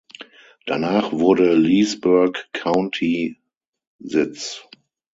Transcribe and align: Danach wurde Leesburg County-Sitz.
Danach 0.65 1.11
wurde 1.11 1.53
Leesburg 1.53 2.47
County-Sitz. 2.53 4.67